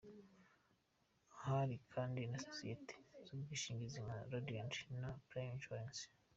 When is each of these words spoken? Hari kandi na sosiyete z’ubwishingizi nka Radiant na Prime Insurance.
Hari 1.43 1.75
kandi 1.93 2.21
na 2.31 2.37
sosiyete 2.45 2.93
z’ubwishingizi 3.25 3.97
nka 4.05 4.17
Radiant 4.31 4.73
na 4.99 5.09
Prime 5.27 5.53
Insurance. 5.57 6.01